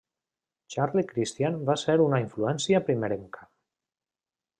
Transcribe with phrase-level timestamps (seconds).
[0.75, 3.47] Charlie Christian va ser una influència primerenca.